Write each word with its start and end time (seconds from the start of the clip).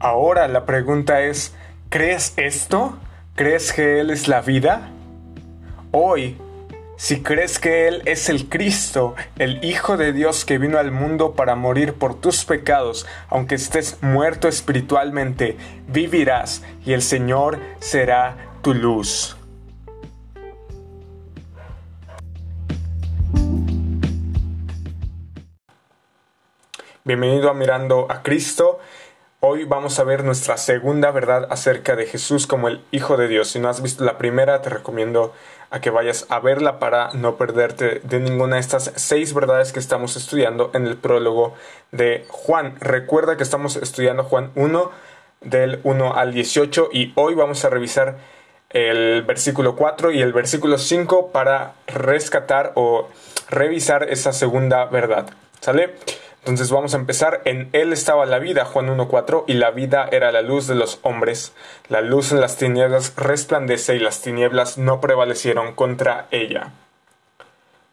Ahora 0.00 0.46
la 0.46 0.64
pregunta 0.64 1.22
es, 1.22 1.56
¿crees 1.88 2.32
esto? 2.36 2.96
¿Crees 3.34 3.72
que 3.72 3.98
Él 3.98 4.10
es 4.10 4.28
la 4.28 4.42
vida? 4.42 4.90
Hoy, 5.90 6.36
si 6.96 7.20
crees 7.20 7.58
que 7.58 7.88
Él 7.88 8.02
es 8.04 8.28
el 8.28 8.48
Cristo, 8.48 9.16
el 9.40 9.64
Hijo 9.64 9.96
de 9.96 10.12
Dios 10.12 10.44
que 10.44 10.58
vino 10.58 10.78
al 10.78 10.92
mundo 10.92 11.32
para 11.34 11.56
morir 11.56 11.94
por 11.94 12.14
tus 12.20 12.44
pecados, 12.44 13.08
aunque 13.28 13.56
estés 13.56 14.00
muerto 14.00 14.46
espiritualmente, 14.46 15.56
vivirás 15.88 16.62
y 16.86 16.92
el 16.92 17.02
Señor 17.02 17.58
será 17.80 18.36
tu 18.62 18.74
luz. 18.74 19.36
Bienvenido 27.04 27.50
a 27.50 27.54
Mirando 27.54 28.06
a 28.08 28.22
Cristo. 28.22 28.78
Hoy 29.40 29.62
vamos 29.62 30.00
a 30.00 30.02
ver 30.02 30.24
nuestra 30.24 30.56
segunda 30.56 31.12
verdad 31.12 31.46
acerca 31.48 31.94
de 31.94 32.06
Jesús 32.06 32.48
como 32.48 32.66
el 32.66 32.80
Hijo 32.90 33.16
de 33.16 33.28
Dios. 33.28 33.46
Si 33.46 33.60
no 33.60 33.68
has 33.68 33.80
visto 33.80 34.02
la 34.02 34.18
primera, 34.18 34.62
te 34.62 34.68
recomiendo 34.68 35.32
a 35.70 35.80
que 35.80 35.90
vayas 35.90 36.26
a 36.28 36.40
verla 36.40 36.80
para 36.80 37.12
no 37.12 37.36
perderte 37.36 38.00
de 38.02 38.18
ninguna 38.18 38.56
de 38.56 38.62
estas 38.62 38.92
seis 38.96 39.34
verdades 39.34 39.72
que 39.72 39.78
estamos 39.78 40.16
estudiando 40.16 40.72
en 40.74 40.88
el 40.88 40.96
prólogo 40.96 41.54
de 41.92 42.26
Juan. 42.26 42.74
Recuerda 42.80 43.36
que 43.36 43.44
estamos 43.44 43.76
estudiando 43.76 44.24
Juan 44.24 44.50
1 44.56 44.90
del 45.42 45.78
1 45.84 46.16
al 46.16 46.34
18 46.34 46.88
y 46.92 47.12
hoy 47.14 47.36
vamos 47.36 47.64
a 47.64 47.70
revisar 47.70 48.16
el 48.70 49.22
versículo 49.22 49.76
4 49.76 50.10
y 50.10 50.20
el 50.20 50.32
versículo 50.32 50.78
5 50.78 51.30
para 51.30 51.74
rescatar 51.86 52.72
o 52.74 53.08
revisar 53.48 54.02
esa 54.10 54.32
segunda 54.32 54.86
verdad. 54.86 55.30
¿Sale? 55.60 55.94
Entonces 56.40 56.70
vamos 56.70 56.94
a 56.94 56.98
empezar. 56.98 57.42
En 57.44 57.68
Él 57.72 57.92
estaba 57.92 58.26
la 58.26 58.38
vida, 58.38 58.64
Juan 58.64 58.88
1.4, 58.88 59.44
y 59.46 59.54
la 59.54 59.70
vida 59.70 60.08
era 60.10 60.32
la 60.32 60.42
luz 60.42 60.66
de 60.66 60.74
los 60.74 60.98
hombres. 61.02 61.52
La 61.88 62.00
luz 62.00 62.32
en 62.32 62.40
las 62.40 62.56
tinieblas 62.56 63.14
resplandece 63.16 63.96
y 63.96 63.98
las 63.98 64.22
tinieblas 64.22 64.78
no 64.78 65.00
prevalecieron 65.00 65.74
contra 65.74 66.26
ella. 66.30 66.72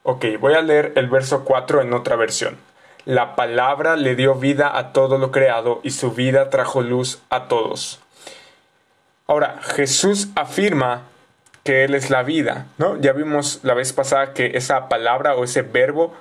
Ok, 0.04 0.26
voy 0.40 0.54
a 0.54 0.62
leer 0.62 0.94
el 0.96 1.10
verso 1.10 1.44
4 1.44 1.82
en 1.82 1.94
otra 1.94 2.16
versión. 2.16 2.58
La 3.06 3.36
palabra 3.36 3.96
le 3.96 4.16
dio 4.16 4.36
vida 4.36 4.78
a 4.78 4.94
todo 4.94 5.18
lo 5.18 5.32
creado 5.32 5.80
y 5.84 5.92
su 5.92 6.12
vida 6.12 6.50
trajo 6.50 6.82
luz 6.82 7.22
a 7.30 7.48
todos. 7.48 8.00
Ahora, 9.28 9.60
Jesús 9.62 10.30
afirma 10.36 11.04
que 11.64 11.84
Él 11.84 11.96
es 11.96 12.12
la 12.12 12.22
vida, 12.22 12.68
¿no? 12.78 13.00
Ya 13.02 13.12
vimos 13.14 13.60
la 13.64 13.74
vez 13.74 13.92
pasada 13.92 14.34
que 14.34 14.56
esa 14.56 14.88
palabra 14.88 15.36
o 15.36 15.44
ese 15.44 15.64
verbo 15.64 16.14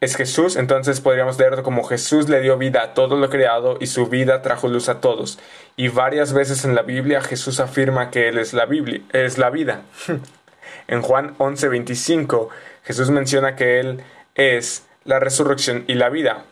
es 0.00 0.16
Jesús, 0.16 0.56
entonces 0.56 1.00
podríamos 1.00 1.38
leerlo 1.38 1.62
como 1.62 1.82
Jesús 1.82 2.28
le 2.28 2.40
dio 2.40 2.56
vida 2.56 2.82
a 2.82 2.94
todo 2.94 3.16
lo 3.16 3.30
creado 3.30 3.78
y 3.80 3.88
su 3.88 4.06
vida 4.06 4.42
trajo 4.42 4.68
luz 4.68 4.88
a 4.88 5.00
todos. 5.00 5.38
Y 5.76 5.88
varias 5.88 6.32
veces 6.32 6.64
en 6.64 6.74
la 6.74 6.82
Biblia 6.82 7.20
Jesús 7.20 7.58
afirma 7.58 8.10
que 8.10 8.28
Él 8.28 8.38
es 8.38 8.52
la 8.52 8.66
Biblia, 8.66 9.00
es 9.12 9.38
la 9.38 9.50
vida. 9.50 9.82
en 10.88 11.02
Juan 11.02 11.36
11:25 11.38 12.48
Jesús 12.84 13.10
menciona 13.10 13.56
que 13.56 13.80
Él 13.80 14.02
es 14.34 14.86
la 15.04 15.18
resurrección 15.18 15.84
y 15.88 15.94
la 15.94 16.10
vida. 16.10 16.44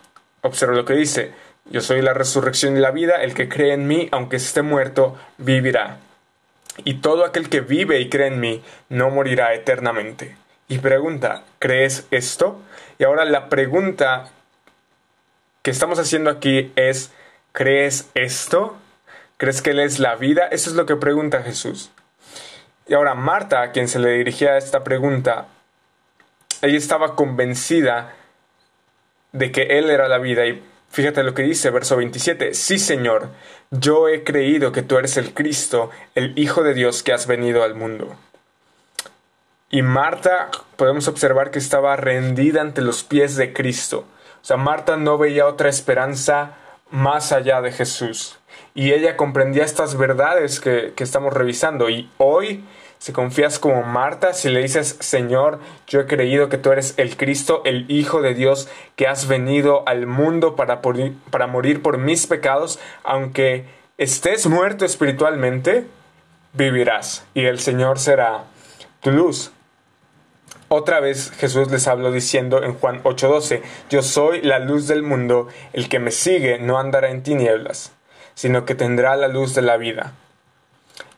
Observa 0.42 0.74
lo 0.74 0.84
que 0.84 0.94
dice, 0.94 1.32
yo 1.70 1.80
soy 1.80 2.02
la 2.02 2.14
resurrección 2.14 2.76
y 2.76 2.80
la 2.80 2.90
vida, 2.90 3.22
el 3.22 3.34
que 3.34 3.48
cree 3.48 3.72
en 3.72 3.86
mí, 3.86 4.08
aunque 4.12 4.36
esté 4.36 4.62
muerto, 4.62 5.16
vivirá. 5.38 5.98
Y 6.84 6.94
todo 6.94 7.24
aquel 7.24 7.48
que 7.48 7.60
vive 7.60 8.00
y 8.00 8.08
cree 8.08 8.28
en 8.28 8.40
mí, 8.40 8.62
no 8.88 9.10
morirá 9.10 9.54
eternamente. 9.54 10.36
Y 10.68 10.78
pregunta, 10.78 11.44
¿crees 11.58 12.06
esto? 12.10 12.60
Y 12.98 13.04
ahora 13.04 13.24
la 13.24 13.48
pregunta 13.48 14.30
que 15.62 15.70
estamos 15.70 15.98
haciendo 15.98 16.30
aquí 16.30 16.72
es, 16.76 17.12
¿crees 17.52 18.10
esto? 18.14 18.76
¿Crees 19.36 19.60
que 19.62 19.70
Él 19.70 19.80
es 19.80 19.98
la 19.98 20.14
vida? 20.14 20.46
Eso 20.50 20.70
es 20.70 20.76
lo 20.76 20.86
que 20.86 20.96
pregunta 20.96 21.42
Jesús. 21.42 21.90
Y 22.88 22.94
ahora 22.94 23.14
Marta, 23.14 23.62
a 23.62 23.72
quien 23.72 23.88
se 23.88 23.98
le 23.98 24.10
dirigía 24.12 24.56
esta 24.56 24.84
pregunta, 24.84 25.48
ella 26.62 26.78
estaba 26.78 27.16
convencida 27.16 28.14
de 29.32 29.52
que 29.52 29.78
Él 29.78 29.90
era 29.90 30.08
la 30.08 30.18
vida. 30.18 30.46
Y 30.46 30.62
fíjate 30.90 31.22
lo 31.22 31.34
que 31.34 31.42
dice, 31.42 31.70
verso 31.70 31.96
27, 31.96 32.54
sí 32.54 32.78
Señor, 32.78 33.30
yo 33.70 34.08
he 34.08 34.24
creído 34.24 34.72
que 34.72 34.82
tú 34.82 34.96
eres 34.96 35.16
el 35.16 35.34
Cristo, 35.34 35.90
el 36.14 36.38
Hijo 36.38 36.62
de 36.62 36.74
Dios 36.74 37.02
que 37.02 37.12
has 37.12 37.26
venido 37.26 37.62
al 37.62 37.74
mundo. 37.74 38.16
Y 39.68 39.82
Marta, 39.82 40.50
podemos 40.76 41.08
observar 41.08 41.50
que 41.50 41.58
estaba 41.58 41.96
rendida 41.96 42.60
ante 42.60 42.82
los 42.82 43.02
pies 43.02 43.34
de 43.34 43.52
Cristo. 43.52 44.04
O 44.40 44.44
sea, 44.44 44.56
Marta 44.56 44.96
no 44.96 45.18
veía 45.18 45.46
otra 45.46 45.68
esperanza 45.68 46.54
más 46.90 47.32
allá 47.32 47.60
de 47.60 47.72
Jesús. 47.72 48.38
Y 48.76 48.92
ella 48.92 49.16
comprendía 49.16 49.64
estas 49.64 49.96
verdades 49.96 50.60
que, 50.60 50.92
que 50.94 51.02
estamos 51.02 51.32
revisando. 51.32 51.90
Y 51.90 52.08
hoy, 52.18 52.64
si 52.98 53.12
confías 53.12 53.58
como 53.58 53.82
Marta, 53.82 54.34
si 54.34 54.50
le 54.50 54.62
dices, 54.62 54.98
Señor, 55.00 55.58
yo 55.88 55.98
he 55.98 56.06
creído 56.06 56.48
que 56.48 56.58
tú 56.58 56.70
eres 56.70 56.94
el 56.96 57.16
Cristo, 57.16 57.62
el 57.64 57.90
Hijo 57.90 58.22
de 58.22 58.34
Dios, 58.34 58.68
que 58.94 59.08
has 59.08 59.26
venido 59.26 59.82
al 59.88 60.06
mundo 60.06 60.54
para, 60.54 60.80
para 60.80 61.48
morir 61.48 61.82
por 61.82 61.98
mis 61.98 62.28
pecados, 62.28 62.78
aunque 63.02 63.64
estés 63.98 64.46
muerto 64.46 64.84
espiritualmente, 64.84 65.86
vivirás. 66.52 67.26
Y 67.34 67.46
el 67.46 67.58
Señor 67.58 67.98
será 67.98 68.44
tu 69.00 69.10
luz. 69.10 69.52
Otra 70.68 70.98
vez 70.98 71.30
Jesús 71.38 71.70
les 71.70 71.86
habló 71.86 72.10
diciendo 72.10 72.62
en 72.62 72.74
Juan 72.74 73.00
8:12, 73.04 73.62
Yo 73.88 74.02
soy 74.02 74.42
la 74.42 74.58
luz 74.58 74.88
del 74.88 75.02
mundo, 75.02 75.48
el 75.72 75.88
que 75.88 76.00
me 76.00 76.10
sigue 76.10 76.58
no 76.58 76.78
andará 76.78 77.10
en 77.10 77.22
tinieblas, 77.22 77.92
sino 78.34 78.64
que 78.64 78.74
tendrá 78.74 79.14
la 79.16 79.28
luz 79.28 79.54
de 79.54 79.62
la 79.62 79.76
vida. 79.76 80.14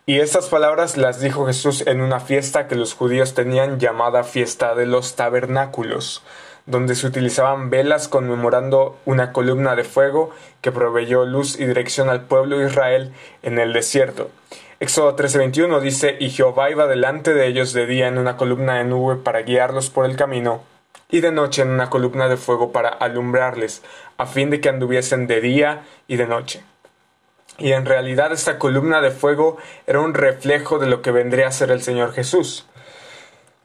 Y 0.04 0.20
estas 0.20 0.48
palabras 0.48 0.96
las 0.96 1.20
dijo 1.20 1.46
Jesús 1.46 1.86
en 1.86 2.00
una 2.00 2.18
fiesta 2.20 2.66
que 2.66 2.76
los 2.76 2.94
judíos 2.94 3.34
tenían 3.34 3.78
llamada 3.78 4.24
fiesta 4.24 4.74
de 4.74 4.86
los 4.86 5.16
tabernáculos, 5.16 6.22
donde 6.64 6.94
se 6.94 7.06
utilizaban 7.06 7.70
velas 7.70 8.08
conmemorando 8.08 8.98
una 9.04 9.32
columna 9.32 9.76
de 9.76 9.84
fuego 9.84 10.30
que 10.60 10.72
proveyó 10.72 11.24
luz 11.24 11.58
y 11.58 11.66
dirección 11.66 12.08
al 12.08 12.22
pueblo 12.22 12.58
de 12.58 12.68
Israel 12.68 13.12
en 13.42 13.58
el 13.58 13.72
desierto. 13.74 14.30
Éxodo 14.80 15.16
13:21 15.16 15.80
dice, 15.80 16.16
y 16.20 16.30
Jehová 16.30 16.70
iba 16.70 16.86
delante 16.86 17.34
de 17.34 17.48
ellos 17.48 17.72
de 17.72 17.84
día 17.84 18.06
en 18.06 18.16
una 18.16 18.36
columna 18.36 18.74
de 18.74 18.84
nube 18.84 19.16
para 19.16 19.42
guiarlos 19.42 19.90
por 19.90 20.04
el 20.04 20.14
camino, 20.14 20.62
y 21.10 21.20
de 21.20 21.32
noche 21.32 21.62
en 21.62 21.70
una 21.70 21.90
columna 21.90 22.28
de 22.28 22.36
fuego 22.36 22.70
para 22.70 22.88
alumbrarles, 22.88 23.82
a 24.18 24.26
fin 24.26 24.50
de 24.50 24.60
que 24.60 24.68
anduviesen 24.68 25.26
de 25.26 25.40
día 25.40 25.82
y 26.06 26.14
de 26.14 26.28
noche. 26.28 26.62
Y 27.58 27.72
en 27.72 27.86
realidad 27.86 28.30
esta 28.30 28.60
columna 28.60 29.00
de 29.00 29.10
fuego 29.10 29.56
era 29.88 29.98
un 29.98 30.14
reflejo 30.14 30.78
de 30.78 30.86
lo 30.86 31.02
que 31.02 31.10
vendría 31.10 31.48
a 31.48 31.52
ser 31.52 31.72
el 31.72 31.82
Señor 31.82 32.12
Jesús. 32.12 32.64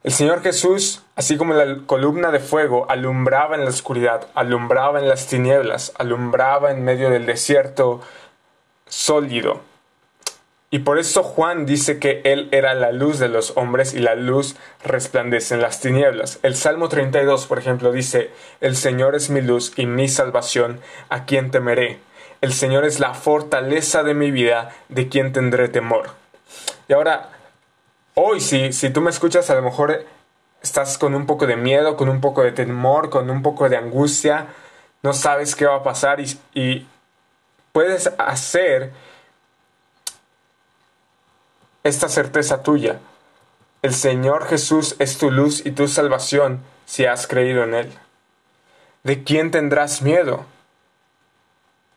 El 0.03 0.13
Señor 0.13 0.41
Jesús, 0.41 1.03
así 1.15 1.37
como 1.37 1.53
la 1.53 1.85
columna 1.85 2.31
de 2.31 2.39
fuego, 2.39 2.87
alumbraba 2.89 3.55
en 3.55 3.65
la 3.65 3.69
oscuridad, 3.69 4.29
alumbraba 4.33 4.99
en 4.99 5.07
las 5.07 5.27
tinieblas, 5.27 5.93
alumbraba 5.99 6.71
en 6.71 6.83
medio 6.83 7.11
del 7.11 7.27
desierto 7.27 8.01
sólido, 8.87 9.61
y 10.73 10.79
por 10.79 10.97
eso 10.97 11.21
Juan 11.21 11.67
dice 11.67 11.99
que 11.99 12.21
Él 12.23 12.49
era 12.51 12.73
la 12.73 12.91
luz 12.91 13.19
de 13.19 13.27
los 13.27 13.55
hombres 13.57 13.93
y 13.93 13.99
la 13.99 14.15
luz 14.15 14.55
resplandece 14.83 15.53
en 15.53 15.61
las 15.61 15.79
tinieblas. 15.79 16.39
El 16.41 16.55
Salmo 16.55 16.89
32, 16.89 17.45
por 17.45 17.59
ejemplo, 17.59 17.91
dice, 17.91 18.31
El 18.59 18.75
Señor 18.75 19.13
es 19.13 19.29
mi 19.29 19.41
luz 19.41 19.73
y 19.77 19.85
mi 19.85 20.07
salvación, 20.09 20.79
¿a 21.09 21.25
quién 21.25 21.51
temeré? 21.51 21.99
El 22.41 22.53
Señor 22.53 22.85
es 22.85 22.99
la 22.99 23.13
fortaleza 23.13 24.01
de 24.01 24.15
mi 24.15 24.31
vida, 24.31 24.71
¿de 24.89 25.09
quién 25.09 25.31
tendré 25.31 25.69
temor? 25.69 26.09
Y 26.87 26.93
ahora, 26.93 27.29
hoy 28.15 28.41
si, 28.41 28.73
si 28.73 28.89
tú 28.89 28.99
me 28.99 29.11
escuchas, 29.11 29.51
a 29.51 29.55
lo 29.55 29.61
mejor 29.61 30.07
estás 30.63 30.97
con 30.97 31.13
un 31.13 31.27
poco 31.27 31.45
de 31.45 31.55
miedo, 31.55 31.95
con 31.95 32.09
un 32.09 32.19
poco 32.19 32.41
de 32.41 32.51
temor, 32.51 33.11
con 33.11 33.29
un 33.29 33.43
poco 33.43 33.69
de 33.69 33.77
angustia, 33.77 34.47
no 35.03 35.13
sabes 35.13 35.55
qué 35.55 35.67
va 35.67 35.75
a 35.75 35.83
pasar 35.83 36.19
y, 36.19 36.35
y 36.55 36.87
puedes 37.73 38.11
hacer 38.17 38.91
esta 41.83 42.09
certeza 42.09 42.63
tuya. 42.63 42.99
El 43.81 43.93
Señor 43.93 44.45
Jesús 44.47 44.95
es 44.99 45.17
tu 45.17 45.29
luz 45.29 45.65
y 45.65 45.71
tu 45.71 45.87
salvación 45.87 46.63
si 46.85 47.05
has 47.05 47.27
creído 47.27 47.63
en 47.63 47.73
Él. 47.73 47.91
¿De 49.03 49.23
quién 49.23 49.51
tendrás 49.51 50.01
miedo? 50.01 50.45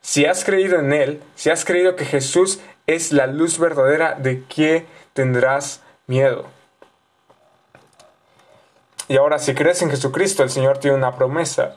Si 0.00 0.24
has 0.24 0.44
creído 0.44 0.78
en 0.78 0.92
Él, 0.92 1.22
si 1.36 1.50
has 1.50 1.64
creído 1.64 1.96
que 1.96 2.04
Jesús 2.04 2.60
es 2.86 3.12
la 3.12 3.26
luz 3.26 3.58
verdadera, 3.58 4.14
¿de 4.14 4.44
qué 4.44 4.86
tendrás 5.12 5.82
miedo? 6.06 6.46
Y 9.08 9.16
ahora, 9.16 9.38
si 9.38 9.54
crees 9.54 9.82
en 9.82 9.90
Jesucristo, 9.90 10.42
el 10.42 10.50
Señor 10.50 10.78
tiene 10.78 10.96
una 10.96 11.14
promesa. 11.14 11.76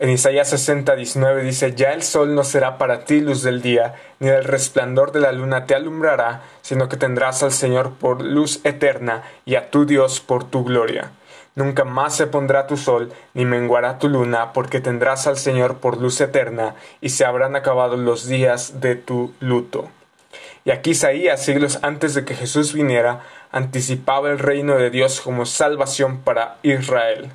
En 0.00 0.10
Isaías 0.10 0.48
60, 0.50 0.94
19 0.94 1.42
dice, 1.42 1.74
Ya 1.74 1.92
el 1.92 2.04
sol 2.04 2.36
no 2.36 2.44
será 2.44 2.78
para 2.78 3.04
ti 3.04 3.20
luz 3.20 3.42
del 3.42 3.62
día, 3.62 3.96
ni 4.20 4.28
el 4.28 4.44
resplandor 4.44 5.10
de 5.10 5.18
la 5.18 5.32
luna 5.32 5.66
te 5.66 5.74
alumbrará, 5.74 6.42
sino 6.62 6.88
que 6.88 6.96
tendrás 6.96 7.42
al 7.42 7.50
Señor 7.50 7.94
por 7.94 8.22
luz 8.22 8.60
eterna 8.62 9.24
y 9.44 9.56
a 9.56 9.72
tu 9.72 9.86
Dios 9.86 10.20
por 10.20 10.44
tu 10.44 10.62
gloria. 10.62 11.10
Nunca 11.56 11.84
más 11.84 12.14
se 12.14 12.28
pondrá 12.28 12.68
tu 12.68 12.76
sol, 12.76 13.12
ni 13.34 13.44
menguará 13.44 13.98
tu 13.98 14.08
luna, 14.08 14.52
porque 14.52 14.80
tendrás 14.80 15.26
al 15.26 15.36
Señor 15.36 15.78
por 15.78 16.00
luz 16.00 16.20
eterna, 16.20 16.76
y 17.00 17.08
se 17.08 17.24
habrán 17.24 17.56
acabado 17.56 17.96
los 17.96 18.28
días 18.28 18.80
de 18.80 18.94
tu 18.94 19.34
luto. 19.40 19.88
Y 20.64 20.70
aquí 20.70 20.90
Isaías, 20.90 21.44
siglos 21.44 21.80
antes 21.82 22.14
de 22.14 22.24
que 22.24 22.36
Jesús 22.36 22.72
viniera, 22.72 23.22
anticipaba 23.50 24.30
el 24.30 24.38
reino 24.38 24.76
de 24.76 24.90
Dios 24.90 25.20
como 25.20 25.44
salvación 25.44 26.18
para 26.18 26.58
Israel. 26.62 27.32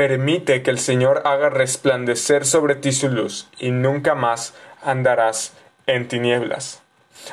Permite 0.00 0.62
que 0.62 0.70
el 0.70 0.78
Señor 0.78 1.20
haga 1.26 1.50
resplandecer 1.50 2.46
sobre 2.46 2.74
ti 2.74 2.90
su 2.90 3.10
luz, 3.10 3.50
y 3.58 3.70
nunca 3.70 4.14
más 4.14 4.54
andarás 4.82 5.52
en 5.86 6.08
tinieblas. 6.08 6.80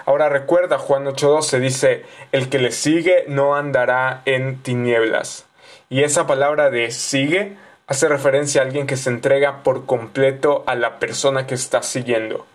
Ahora 0.05 0.27
recuerda, 0.27 0.77
Juan 0.77 1.05
8:12 1.05 1.61
dice, 1.61 2.05
el 2.33 2.49
que 2.49 2.59
le 2.59 2.73
sigue 2.73 3.23
no 3.29 3.55
andará 3.55 4.21
en 4.25 4.61
tinieblas. 4.61 5.45
Y 5.89 6.03
esa 6.03 6.27
palabra 6.27 6.69
de 6.69 6.91
sigue 6.91 7.55
hace 7.87 8.09
referencia 8.09 8.59
a 8.59 8.65
alguien 8.65 8.85
que 8.85 8.97
se 8.97 9.11
entrega 9.11 9.63
por 9.63 9.85
completo 9.85 10.65
a 10.67 10.75
la 10.75 10.99
persona 10.99 11.47
que 11.47 11.55
está 11.55 11.81
siguiendo. 11.83 12.45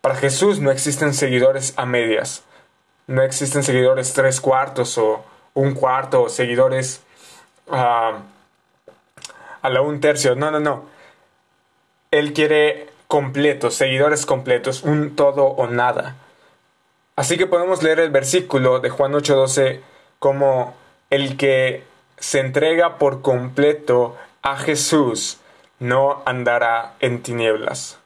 Para 0.00 0.14
Jesús 0.14 0.58
no 0.58 0.70
existen 0.70 1.12
seguidores 1.12 1.74
a 1.76 1.84
medias, 1.84 2.44
no 3.06 3.20
existen 3.20 3.62
seguidores 3.62 4.14
tres 4.14 4.40
cuartos 4.40 4.96
o 4.96 5.22
un 5.52 5.74
cuarto 5.74 6.22
o 6.22 6.28
seguidores 6.30 7.02
ah, 7.70 8.22
a 9.62 9.70
la 9.70 9.80
un 9.80 10.00
tercio, 10.00 10.34
no, 10.34 10.50
no, 10.50 10.60
no. 10.60 10.84
Él 12.10 12.32
quiere 12.32 12.88
completos, 13.06 13.74
seguidores 13.74 14.26
completos, 14.26 14.82
un 14.82 15.16
todo 15.16 15.44
o 15.44 15.66
nada. 15.66 16.16
Así 17.16 17.36
que 17.36 17.46
podemos 17.46 17.82
leer 17.82 18.00
el 18.00 18.10
versículo 18.10 18.80
de 18.80 18.90
Juan 18.90 19.12
8:12 19.12 19.80
como 20.18 20.74
el 21.10 21.36
que 21.36 21.82
se 22.18 22.40
entrega 22.40 22.98
por 22.98 23.22
completo 23.22 24.16
a 24.42 24.56
Jesús 24.56 25.38
no 25.78 26.22
andará 26.26 26.94
en 27.00 27.22
tinieblas. 27.22 27.98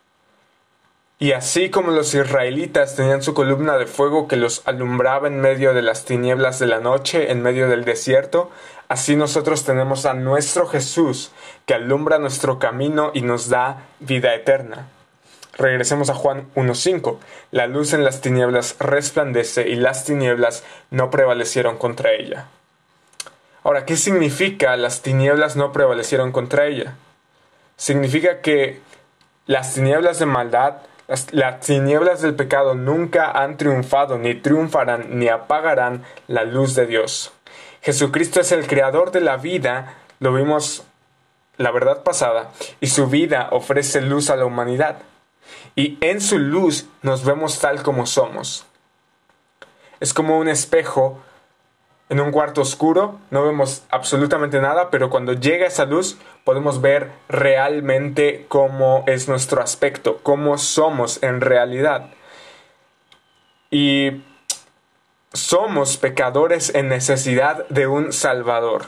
Y 1.22 1.34
así 1.34 1.70
como 1.70 1.92
los 1.92 2.12
israelitas 2.14 2.96
tenían 2.96 3.22
su 3.22 3.32
columna 3.32 3.78
de 3.78 3.86
fuego 3.86 4.26
que 4.26 4.34
los 4.34 4.66
alumbraba 4.66 5.28
en 5.28 5.40
medio 5.40 5.72
de 5.72 5.80
las 5.80 6.04
tinieblas 6.04 6.58
de 6.58 6.66
la 6.66 6.80
noche, 6.80 7.30
en 7.30 7.42
medio 7.42 7.68
del 7.68 7.84
desierto, 7.84 8.50
así 8.88 9.14
nosotros 9.14 9.64
tenemos 9.64 10.04
a 10.04 10.14
nuestro 10.14 10.66
Jesús 10.66 11.30
que 11.64 11.74
alumbra 11.74 12.18
nuestro 12.18 12.58
camino 12.58 13.12
y 13.14 13.22
nos 13.22 13.48
da 13.48 13.84
vida 14.00 14.34
eterna. 14.34 14.88
Regresemos 15.56 16.10
a 16.10 16.14
Juan 16.14 16.48
1.5. 16.56 17.18
La 17.52 17.68
luz 17.68 17.92
en 17.92 18.02
las 18.02 18.20
tinieblas 18.20 18.74
resplandece 18.80 19.68
y 19.68 19.76
las 19.76 20.04
tinieblas 20.04 20.64
no 20.90 21.12
prevalecieron 21.12 21.78
contra 21.78 22.10
ella. 22.10 22.48
Ahora, 23.62 23.84
¿qué 23.84 23.96
significa 23.96 24.76
las 24.76 25.02
tinieblas 25.02 25.54
no 25.54 25.70
prevalecieron 25.70 26.32
contra 26.32 26.66
ella? 26.66 26.96
Significa 27.76 28.40
que 28.40 28.80
las 29.46 29.74
tinieblas 29.74 30.18
de 30.18 30.26
maldad, 30.26 30.78
las, 31.32 31.60
tinieblas 31.60 32.22
del 32.22 32.34
pecado 32.34 32.74
nunca 32.74 33.30
han 33.30 33.56
triunfado, 33.56 34.18
ni 34.18 34.34
triunfarán, 34.34 35.18
ni 35.18 35.28
apagarán 35.28 36.04
la 36.26 36.44
luz 36.44 36.74
de 36.74 36.86
Dios. 36.86 37.32
Jesucristo 37.82 38.40
es 38.40 38.52
el 38.52 38.66
creador 38.66 39.10
de 39.10 39.20
la 39.20 39.36
vida, 39.36 39.94
lo 40.20 40.32
vimos 40.32 40.84
la 41.56 41.70
verdad 41.70 42.02
pasada, 42.02 42.50
y 42.80 42.88
su 42.88 43.08
vida 43.08 43.48
ofrece 43.50 44.00
luz 44.00 44.30
a 44.30 44.36
la 44.36 44.46
humanidad 44.46 44.96
y 45.74 45.98
en 46.00 46.20
su 46.20 46.38
luz 46.38 46.86
nos 47.02 47.24
vemos 47.24 47.58
tal 47.58 47.82
como 47.82 48.06
somos. 48.06 48.66
Es 50.00 50.12
como 50.12 50.38
un 50.38 50.48
espejo 50.48 51.22
en 52.12 52.20
un 52.20 52.30
cuarto 52.30 52.60
oscuro, 52.60 53.18
no 53.30 53.42
vemos 53.42 53.84
absolutamente 53.88 54.60
nada, 54.60 54.90
pero 54.90 55.08
cuando 55.08 55.32
llega 55.32 55.66
esa 55.66 55.86
luz 55.86 56.18
podemos 56.44 56.82
ver 56.82 57.10
realmente 57.30 58.44
cómo 58.48 59.02
es 59.06 59.28
nuestro 59.28 59.62
aspecto, 59.62 60.20
cómo 60.22 60.58
somos 60.58 61.22
en 61.22 61.40
realidad. 61.40 62.10
Y 63.70 64.20
somos 65.32 65.96
pecadores 65.96 66.74
en 66.74 66.88
necesidad 66.88 67.66
de 67.68 67.86
un 67.86 68.12
Salvador. 68.12 68.82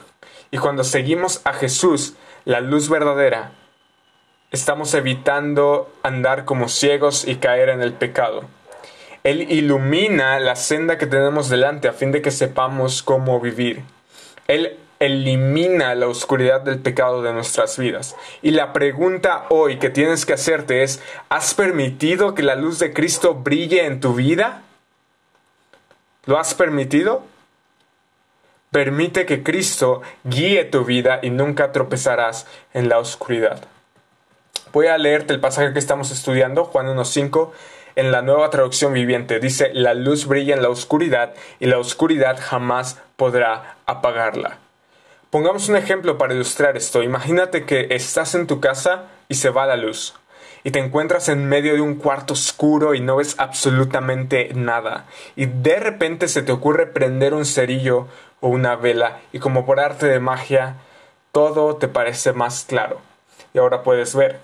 Y 0.50 0.59
cuando 0.59 0.85
seguimos 0.85 1.41
a 1.44 1.55
Jesús, 1.55 2.17
la 2.44 2.61
luz 2.61 2.91
verdadera, 2.91 3.53
estamos 4.50 4.93
evitando 4.93 5.91
andar 6.03 6.44
como 6.44 6.69
ciegos 6.69 7.27
y 7.27 7.37
caer 7.37 7.70
en 7.70 7.81
el 7.81 7.94
pecado. 7.94 8.44
Él 9.25 9.50
ilumina 9.50 10.38
la 10.38 10.55
senda 10.55 10.99
que 10.99 11.06
tenemos 11.06 11.49
delante 11.49 11.88
a 11.88 11.94
fin 11.94 12.12
de 12.12 12.21
que 12.21 12.31
sepamos 12.31 13.03
cómo 13.03 13.41
vivir. 13.41 13.82
Él 14.49 14.79
elimina 14.99 15.94
la 15.94 16.09
oscuridad 16.09 16.61
del 16.61 16.79
pecado 16.79 17.23
de 17.23 17.32
nuestras 17.32 17.79
vidas. 17.79 18.17
Y 18.43 18.50
la 18.50 18.75
pregunta 18.75 19.47
hoy 19.49 19.79
que 19.79 19.88
tienes 19.88 20.26
que 20.26 20.35
hacerte 20.35 20.82
es, 20.82 21.03
¿has 21.31 21.55
permitido 21.55 22.35
que 22.35 22.43
la 22.43 22.55
luz 22.55 22.79
de 22.79 22.93
Cristo 22.93 23.35
brille 23.35 23.87
en 23.87 24.00
tu 24.00 24.15
vida? 24.15 24.62
¿Lo 26.27 26.38
has 26.38 26.55
permitido? 26.55 27.25
Permite 28.70 29.25
que 29.25 29.43
Cristo 29.43 30.03
guíe 30.25 30.65
tu 30.65 30.85
vida 30.85 31.20
y 31.23 31.31
nunca 31.31 31.73
tropezarás 31.73 32.47
en 32.75 32.91
la 32.91 32.99
oscuridad. 32.99 33.65
Voy 34.73 34.88
a 34.88 34.99
leerte 34.99 35.32
el 35.32 35.41
pasaje 35.41 35.73
que 35.73 35.79
estamos 35.79 36.11
estudiando, 36.11 36.65
Juan 36.65 36.88
1.5, 36.88 37.53
en 37.96 38.12
la 38.12 38.23
nueva 38.23 38.50
traducción 38.50 38.93
viviente. 38.93 39.41
Dice, 39.41 39.70
la 39.73 39.94
luz 39.94 40.26
brilla 40.26 40.55
en 40.55 40.62
la 40.62 40.69
oscuridad 40.69 41.35
y 41.61 41.67
la 41.67 41.79
oscuridad 41.79 42.38
jamás 42.41 43.00
podrá 43.17 43.76
apagarla. 43.87 44.58
Pongamos 45.31 45.69
un 45.69 45.76
ejemplo 45.76 46.19
para 46.19 46.35
ilustrar 46.35 46.76
esto. 46.76 47.02
Imagínate 47.02 47.64
que 47.64 47.88
estás 47.91 48.35
en 48.35 48.46
tu 48.46 48.61
casa 48.61 49.06
y 49.29 49.35
se 49.35 49.50
va 49.50 49.67
la 49.67 49.76
luz 49.76 50.14
y 50.64 50.70
te 50.70 50.79
encuentras 50.79 51.29
en 51.29 51.46
medio 51.46 51.75
de 51.75 51.82
un 51.82 51.96
cuarto 51.96 52.32
oscuro 52.32 52.94
y 52.94 53.00
no 53.00 53.17
ves 53.17 53.37
absolutamente 53.38 54.50
nada. 54.55 55.05
Y 55.37 55.44
de 55.44 55.76
repente 55.76 56.26
se 56.26 56.43
te 56.43 56.52
ocurre 56.52 56.87
prender 56.87 57.35
un 57.35 57.44
cerillo 57.44 58.08
o 58.41 58.49
una 58.49 58.75
vela 58.75 59.20
y 59.32 59.38
como 59.38 59.67
por 59.67 59.79
arte 59.79 60.06
de 60.06 60.20
magia 60.20 60.76
todo 61.32 61.76
te 61.76 61.88
parece 61.88 62.32
más 62.32 62.64
claro. 62.64 63.00
Y 63.52 63.58
ahora 63.58 63.82
puedes 63.82 64.17
ver. 64.17 64.41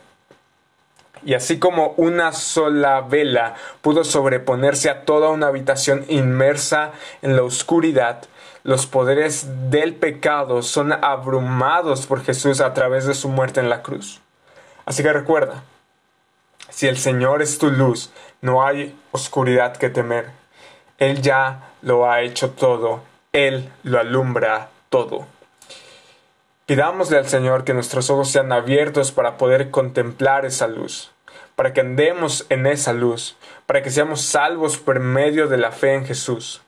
Y 1.24 1.34
así 1.34 1.58
como 1.58 1.94
una 1.96 2.32
sola 2.32 3.02
vela 3.02 3.54
pudo 3.82 4.04
sobreponerse 4.04 4.88
a 4.90 5.04
toda 5.04 5.28
una 5.30 5.48
habitación 5.48 6.04
inmersa 6.08 6.92
en 7.22 7.36
la 7.36 7.42
oscuridad, 7.42 8.22
los 8.62 8.86
poderes 8.86 9.70
del 9.70 9.94
pecado 9.94 10.62
son 10.62 10.92
abrumados 10.92 12.06
por 12.06 12.22
Jesús 12.22 12.60
a 12.60 12.74
través 12.74 13.06
de 13.06 13.14
su 13.14 13.28
muerte 13.28 13.60
en 13.60 13.70
la 13.70 13.82
cruz. 13.82 14.20
Así 14.84 15.02
que 15.02 15.12
recuerda, 15.12 15.62
si 16.68 16.86
el 16.86 16.98
Señor 16.98 17.42
es 17.42 17.58
tu 17.58 17.70
luz, 17.70 18.12
no 18.40 18.64
hay 18.64 18.98
oscuridad 19.12 19.76
que 19.76 19.90
temer. 19.90 20.30
Él 20.98 21.22
ya 21.22 21.70
lo 21.82 22.10
ha 22.10 22.20
hecho 22.20 22.50
todo, 22.50 23.02
Él 23.32 23.70
lo 23.82 23.98
alumbra 23.98 24.68
todo. 24.90 25.26
Pidámosle 26.70 27.18
al 27.18 27.26
Señor 27.26 27.64
que 27.64 27.74
nuestros 27.74 28.10
ojos 28.10 28.30
sean 28.30 28.52
abiertos 28.52 29.10
para 29.10 29.36
poder 29.38 29.72
contemplar 29.72 30.44
esa 30.44 30.68
luz, 30.68 31.10
para 31.56 31.72
que 31.72 31.80
andemos 31.80 32.46
en 32.48 32.64
esa 32.64 32.92
luz, 32.92 33.36
para 33.66 33.82
que 33.82 33.90
seamos 33.90 34.22
salvos 34.22 34.78
por 34.78 35.00
medio 35.00 35.48
de 35.48 35.56
la 35.56 35.72
fe 35.72 35.94
en 35.94 36.06
Jesús. 36.06 36.62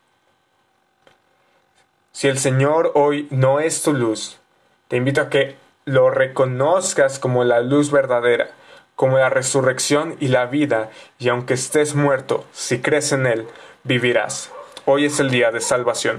Si 2.11 2.27
el 2.27 2.41
Señor 2.41 2.91
hoy 2.97 3.29
no 3.31 3.61
es 3.61 3.81
tu 3.85 3.93
luz, 3.93 4.41
te 4.89 4.97
invito 4.97 5.21
a 5.21 5.31
que 5.31 5.55
lo 5.85 6.11
reconozcas 6.11 7.21
como 7.21 7.45
la 7.45 7.61
luz 7.61 7.93
verdadera, 7.93 8.51
como 8.97 9.19
la 9.19 9.31
resurrección 9.31 10.17
y 10.19 10.27
la 10.27 10.47
vida, 10.47 10.91
y 11.21 11.29
aunque 11.29 11.55
estés 11.55 11.95
muerto, 11.95 12.45
si 12.51 12.81
crees 12.81 13.13
en 13.13 13.27
Él, 13.27 13.47
vivirás. 13.85 14.51
Hoy 14.85 15.05
es 15.05 15.21
el 15.21 15.31
día 15.31 15.53
de 15.53 15.61
salvación. 15.61 16.19